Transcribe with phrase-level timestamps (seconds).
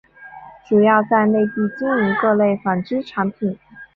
[0.67, 3.55] 主要在内地经营各类纺织产品。